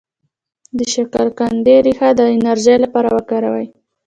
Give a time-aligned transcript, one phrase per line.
[0.77, 3.67] د شکرقندي ریښه د انرژی لپاره وکاروئ